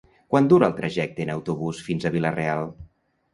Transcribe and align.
Quant 0.33 0.47
dura 0.53 0.69
el 0.71 0.73
trajecte 0.79 1.23
en 1.25 1.31
autobús 1.33 1.83
fins 1.89 2.09
a 2.09 2.13
Vila-real? 2.17 2.67